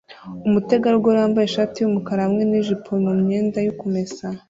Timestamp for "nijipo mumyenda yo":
2.49-3.73